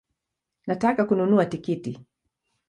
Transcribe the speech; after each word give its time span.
Nataka 0.67 1.05
kununua 1.05 1.45
tikiti 1.45 1.99